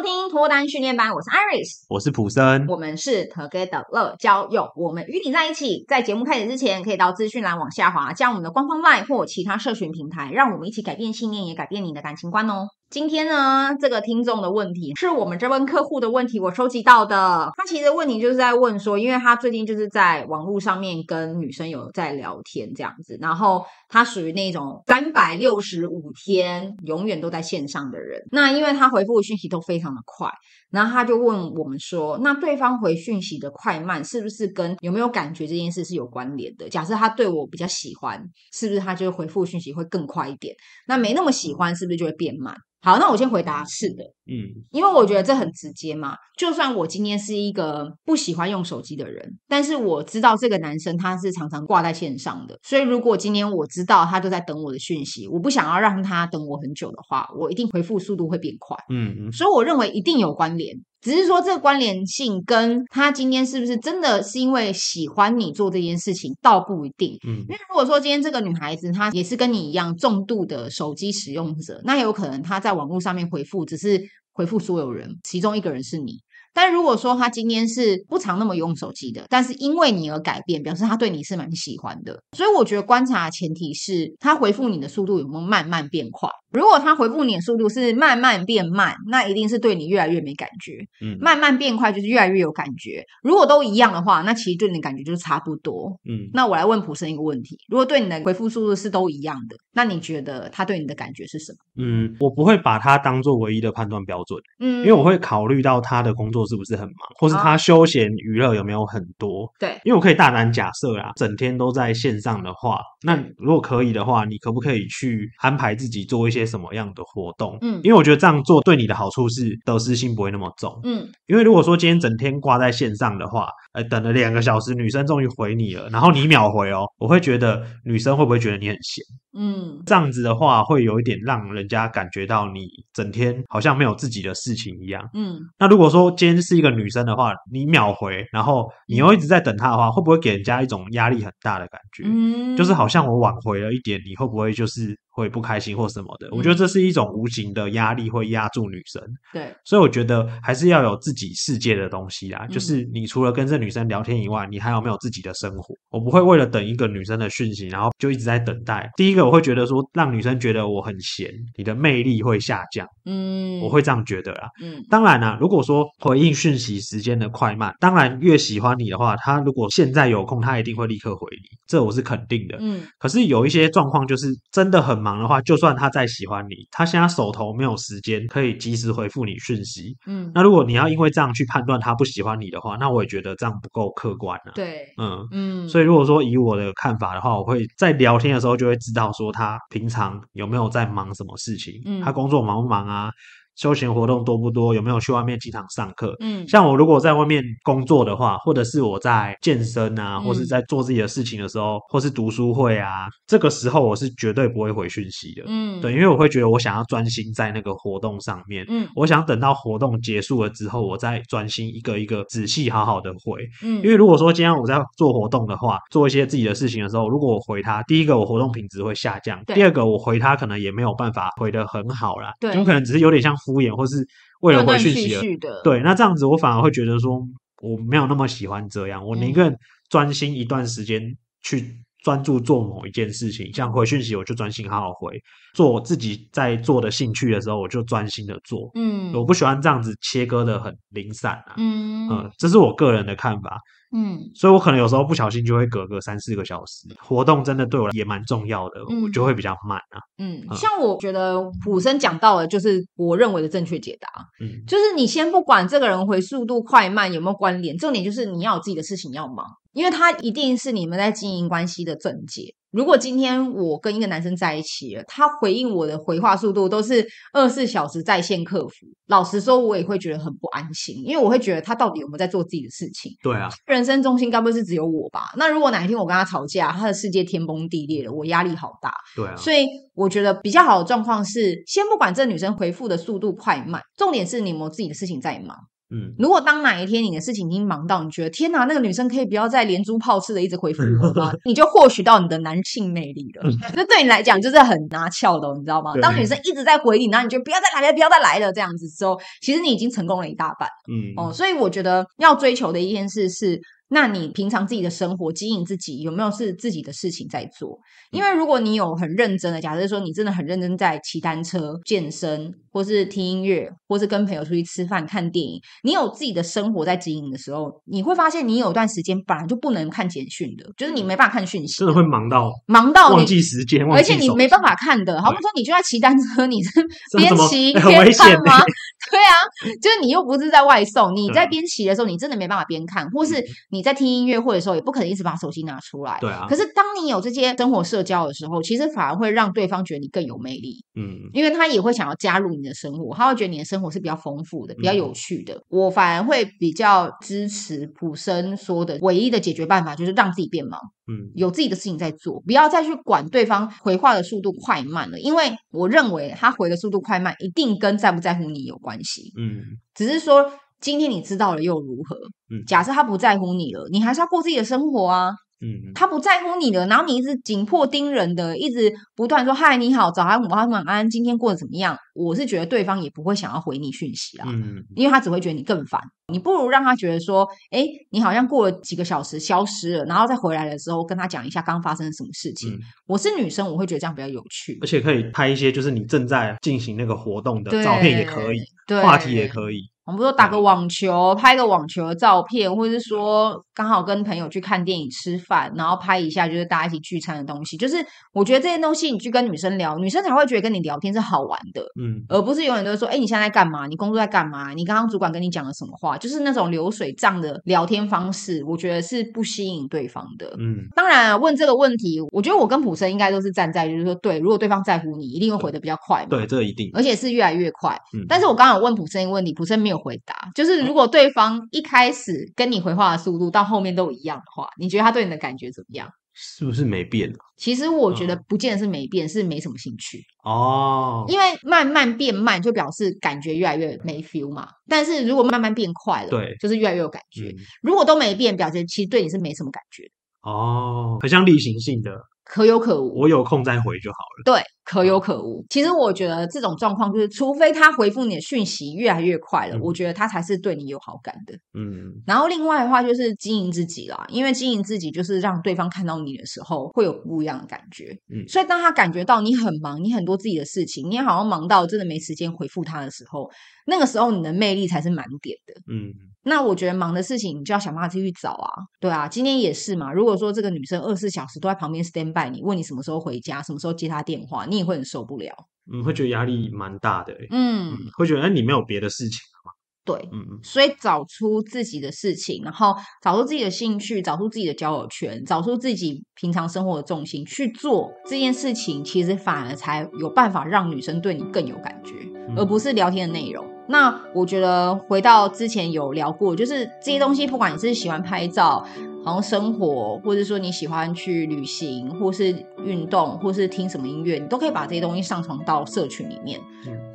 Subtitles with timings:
[0.00, 5.84] 收听脱单训练班，我是 Iris，我是普森，我们是 Together 乐交友，我们与你在一起。
[5.86, 12.68] 在节目开始之前，可以到资讯栏往下滑，加我们的官方 LINE 或其他社群平台，让我们一起改变信念，也改变你的感情观哦。
[12.90, 17.48] 今天呢，这个听众的问题是我们这位客户的问题，我收集到的。
[17.56, 28.20] 他其实问题就是在问说，因为他最近就是在网络上面跟女生有在聊天这样子，然后他属于那种三百六十五天永远都在线上的人。
[28.32, 30.28] 那因为他回复的讯息都非常的快，
[30.70, 36.68] 然后他就问我们说，那对方回讯息的快慢是不是跟有没有感觉这件事是有关联的？
[36.68, 38.20] 假设他对我比较喜欢，
[38.52, 40.52] 是不是他就回复讯息会更快一点？
[40.88, 42.52] 那没那么喜欢，是不是就会变慢？
[42.82, 43.64] 好，那我先回答。
[43.64, 46.14] 是的，嗯，因为我觉得这很直接嘛。
[46.38, 60.74] 就算我今天是一个不喜欢用手机的人，但是我知道这个男生他是常常挂在线上的，所以如果今天我知道他都在等我的讯息，我不想要让他等我很久的话，我一定回复速度会变快，嗯嗯，所以我认为一定有关联。
[61.02, 67.16] 只是说这个关联性跟他今天是不是真的是因为喜欢你做这件事情，倒不一定。
[67.26, 73.98] 嗯，因为如果说今天这个女孩子她也是跟你一样重度的手机使用者，那有可能她在网络上面回复只是
[74.32, 76.18] 回复所有人，其中一个人是你。
[76.52, 82.20] 但如果说他今天是不常那么用手机的，但是因为你而改变，表示他对你是蛮喜欢的。
[82.36, 86.28] 所以我觉得观察的前提是他回复你的速度有没有慢慢变快。
[86.52, 90.78] 如果他回复你的速度是慢慢变慢，那一定是对你越来越没感觉。
[91.00, 93.04] 嗯，慢慢变快就是越来越有感觉。
[93.22, 95.96] 如果都一样的话，那其实对你的感觉就是差不多。
[96.08, 101.84] 嗯，那我来问普生一个问题：如果对你的回复速度是都一样的，那你觉得他对你的感觉是什么？
[101.84, 104.40] 嗯，我不会把他当做唯一的判断标准。
[104.58, 109.48] 嗯，因为我会考虑到他的工作是不是很忙，或是他休闲娱乐有没有很多。
[109.60, 116.39] 对，因为我可以大胆假设啦，整天都在线上的话，那如果可以的话，你可不可以去安排自己做一些？
[116.40, 117.58] 些什么样的活动？
[117.60, 120.80] 嗯，因为我觉得这样做对你的好处是得失心不会那么重。
[120.84, 129.04] 嗯，因为如果说今天整天挂在线上的话，呃，等了两个小时，女生终于回你了，然后你秒回哦，我会觉得女生会不会觉得你很闲？
[129.32, 135.00] 嗯，这样子的话会有一点让人家感觉到你整天好像没有自己的事情一样。
[135.14, 142.02] 嗯，那如果说今天是一个女生的话，你秒回，然后你又一直在等她的话，会不会给人家一种压力很大的感觉？
[142.06, 144.98] 嗯，就是好像我晚回了一点，你会不会就是？
[145.20, 149.02] 会不开心或什么的，我觉得这是一种无形的压力，会压住女生。
[149.34, 152.46] 对，所以我觉得还是要有自己世界的东西啦。
[152.46, 155.74] 就是你除了跟这女生聊天以外，你还有没有自己的生活？
[155.90, 158.90] 我不会为了等一个女生的讯息，然后就一直在等待。
[158.96, 162.86] 第一个，我会觉得说，让女生觉得我很闲，你的魅力会下降。
[163.04, 164.48] 嗯，我会这样觉得啦。
[164.62, 172.56] 嗯，当然啦，如果说回应讯息时间的快慢，当然越喜欢你的话，他如果现在有空，他一定会立刻回你，这我是肯定的。
[172.60, 175.09] 嗯，可是有一些状况就是真的很忙。
[175.10, 179.96] 忙的话，就算他再喜欢你，他现在手头没有时间可以及时回复你讯息。
[180.06, 184.52] 嗯，那如果你要因为这样去判断他不喜欢你的话，那我也觉得这样不够客观了。
[184.54, 193.10] 对，嗯嗯，所以如果说以我的看法的话，我会在聊天的时候就会知道说他平常有没有在忙什么事情，嗯，他工作忙不忙啊？
[193.56, 194.74] 休闲活动多不多？
[194.74, 196.14] 有没有去外面机场上课？
[196.20, 205.42] 嗯，像我如果在外面工作的话，或者是我在健身啊，或是在做自己的事情的时候，嗯、或是读书会啊，这个时候我是绝对不会回讯息的。
[205.46, 208.64] 嗯，对，因为我会觉得我想要专心在那个活动上面。
[208.68, 213.42] 嗯，我想等到活动结束了之后，我再专心一个一个仔细好好的回。
[213.62, 222.32] 嗯，因为如果说今天我在做活动的话，做一些自己的事情的时候，如果我回他，第一个我活动品质会下降，第二个我回他可能也没有办法回得很好啦。
[222.40, 223.36] 对，就可能只是有点像。
[223.44, 224.06] 敷衍，或是
[224.40, 227.20] 为了回讯息而的，对，那这样子我反而会觉得说
[227.62, 229.54] 我没有那么喜欢这样，我宁愿
[229.88, 231.02] 专心一段时间
[231.42, 235.20] 去专注做某一件事情，像回讯息我就专心好好回，
[235.54, 242.08] 做我自己在做的兴趣的时候我就专心的做，嗯，我不喜欢这样子切割的很零散啊，嗯。
[242.08, 243.58] 嗯，这是我个人的看法。
[243.92, 249.98] 嗯，所以我可能有时候不小心就会隔个三四个小时，活动真的对我也蛮重要的，嗯、我就会比较慢啊。
[250.18, 254.08] 嗯，嗯像我觉得普生讲到的，就是我认为的正确解答。
[254.40, 262.54] 嗯，就是你先不管这个人回速度快慢有没有关联，重点就是你要有自己的事情要忙，因为他一定是你们在经营关系的症结。
[262.70, 273.12] 如果今天我跟一个男生在一起了，他回应我的回话速度都是二十四小时在线客服，老实说，我也会觉得很不安心，因为我会觉得他到底有没有在做自己的事情？
[273.22, 275.32] 对啊，人生中心该不会是只有我吧？
[275.36, 278.92] 那如果哪一天我跟他吵架，他的世界天崩地裂了，我压力好大。
[279.16, 285.56] 对啊，所以我觉得比较好的状况是，先不管这女生回复的速度快慢，重点是你有没有自己的事情在忙。
[285.92, 291.32] 嗯，如果当哪一天你的事情已经忙到你觉得天哪，那个女生可以不要再连珠炮似的一直回复我吗？
[291.44, 293.50] 你就获取到你的男性魅力了。
[293.74, 295.92] 那对你来讲就是很拿翘的，你知道吗？
[296.00, 300.68] 当女生一直在回你，然后你就不要再来了，不要再来了这样子之后，其实你已经成功了一大半。
[300.88, 303.60] 嗯哦，所以我觉得要追求的一件事是。
[303.90, 307.78] 那你平常自己的生活经营自己有没有是自己的事情在做？
[308.10, 325.20] 因为如果你有很认真的，假设说你真的很认真在骑单车、健身，或是听音乐，或是跟朋友出去吃饭、看电影，你有自己的生活在经营的时候，你会发现你有段时间本来就不能看简讯的，就是你没办法看讯息，真的会忙到忙到忘记时间，而且你没办法看的。
[325.20, 326.70] 好比说你就在骑单车，你是
[327.16, 328.62] 边骑边看吗？
[329.12, 329.34] 对啊，
[329.82, 336.18] 就是你又不是在外送，你在边骑的时候，你真的没办法边看，或是你在听音乐会的时候，也不可能一直把手机拿出来。
[336.20, 336.46] 对啊。
[336.48, 340.84] 可是当你有这些生活社交的时候，其实反而会让对方觉得你更有魅力。
[340.94, 345.54] 嗯，因为他也会想要加入你的生活，他会觉得你的生活是比较丰富的、比较有趣的。
[345.54, 350.78] 嗯、我反而会比较支持普生说的，唯一的解决办法就是让自己变忙。
[351.08, 359.32] 嗯，有自己的事情在做，不要再去管对方回话的速度快慢了，因为我认为他回的速度快慢一定跟在不在乎你有关系。
[359.38, 359.62] 嗯，
[359.94, 360.50] 只是说
[360.80, 362.16] 今天你知道了又如何？
[362.50, 365.30] 嗯，假设他不在乎你了，你还是要过自己的生活啊。
[365.62, 371.94] 嗯，他不在乎你了，然后你一直紧迫盯人的，一直不断说嗨，你好，早安，午安，晚安，今天过得怎么样？
[372.14, 376.00] 我是觉得对方也不会想要回你讯息啊，嗯，因为他只会觉得你更烦。
[376.32, 382.72] 你不如让他觉得说，哎，你好像过了几个小时消失了，然后再回来的时候跟他讲一下刚发生了什么事情。
[382.72, 388.64] 嗯，我是女生，我会觉得这样比较有趣，而且可以拍一些就是你正在进行那个活动的照片也可以，对，
[388.98, 389.90] 话题也可以。
[390.10, 397.76] 我们说打个网球，拍个网球的照片，或者是说刚好跟朋友去看电影、吃饭，然后拍一下就是大家一起聚餐的东西。
[397.76, 397.96] 就是
[398.32, 403.86] 我觉得这些东西你去跟女生聊，女生才会觉得跟你聊天是好玩的，嗯，而不是永远都是说，哎，你现在在干嘛？
[403.86, 404.72] 你工作在干嘛？
[404.72, 406.18] 你刚刚主管跟你讲了什么话？
[406.18, 410.52] 就是那种流水账的聊天方式，我觉得是不吸引对方的。
[410.58, 416.28] 嗯，当然问这个问题，我觉得我跟普生应该都是站在就是说，对，如果对方在乎你，一定会回的比较快嘛。
[416.30, 417.96] 对，这个一定，而且是越来越快。
[418.14, 426.08] 嗯，但是我刚刚有问普生一个问题，普生没有回答，就是如果对方一开始跟你回话的速度到后面都一样的话，你觉得他对你的感觉怎么样？
[426.32, 427.30] 是不是没变？
[427.56, 431.24] 其实我觉得不见得是没变，是没什么兴趣哦。
[431.28, 434.68] 因为慢慢变慢，就表示感觉越来越没 feel 嘛。
[434.88, 437.54] 但是如果慢慢变快了，对，就是越来越有感觉。
[437.82, 440.04] 如果都没变，表示其实对你是没什么感觉
[440.42, 442.10] 哦，很像例行性的。
[442.44, 444.42] 可有可无，我有空再回就好了。
[444.44, 445.64] 对，可有可无。
[445.68, 451.54] 其实我觉得这种状况就是，除非他回复你的讯息越来越快了，嗯、我觉得他才是对你有好感的。
[451.78, 452.12] 嗯。
[452.26, 458.16] 然后另外的话就是经营自己啦，因为经营自己就是让对方看到你的时候会有不一样的感觉。
[458.32, 458.46] 嗯。
[458.48, 463.48] 所以当他感觉到你很忙，你很多自己的事情，你好像忙到真的没时间回复他的时候，
[463.86, 465.74] 那个时候你的魅力才是满点的。
[465.92, 466.12] 嗯。
[466.42, 470.10] 那我觉得忙的事情，你就要想办法继续找啊，对啊，今天也是嘛。
[470.10, 475.52] 如果说这个女生二十四小时都在旁边 stand by 你，问你什么时候回家，什么时候接她电话，你也会很受不了。
[475.92, 477.36] 嗯，会觉得压力蛮大的。
[477.50, 479.72] 嗯，会觉得哎，你没有别的事情吗？
[480.04, 480.60] 对，嗯嗯。
[480.62, 492.14] 所以找出自己的事情，然后找出自己的兴趣，找出自己的交友圈，找出自己平常生活的重心去做这件事情，其实反而才有办法让女生对你更有感觉，
[492.48, 493.66] 嗯，而不是聊天的内容。
[493.88, 498.86] 那我觉得回到之前有聊过，就是这些东西，不管你是喜欢拍照，
[499.24, 506.58] 好像生活，或者说你喜欢去旅行，或是运动，或是听什么音乐，你都可以把这些东西上传到社群里面，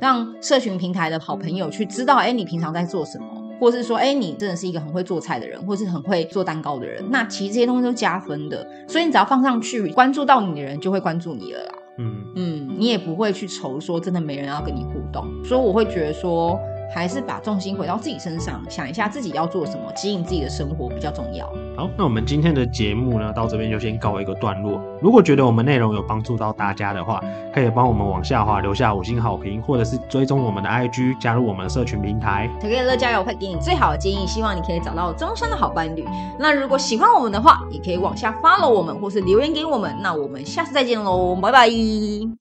[0.00, 3.26] 让社群平台的好朋友去知道，哎，你平常在做什么，
[3.60, 11.72] 或是说，哎，你真的是一个很会做菜的人，或是很会做蛋糕的人，那其实这些东西都加分的，所以你只要放上去，关注到你的人就会关注你了啦。
[11.98, 12.22] 嗯。
[12.38, 16.60] 嗯，你也不会去愁说真的没人要跟你互动，所以我会觉得说，
[16.94, 21.46] 还是把重心回到自己身上，想一下自己要做什么，经营自己的生活比较重要。
[21.76, 24.80] 好，那我们今天的节目呢，到这边就先告一个段落。
[25.00, 32.48] 如果觉得我们内容有帮助到大家的话，可以帮我们往下滑留下五星好评，或者是追踪我们的 IG，加入我们的社群平台。
[32.60, 36.06] 特给乐加油会给你最好的建议，希望你可以找到终身的好伴侣。
[36.38, 39.94] 那如果喜欢我们的话，也可以往下 follow 我们，或是留言给我们。
[40.00, 41.68] 那我们下次再见喽，拜拜。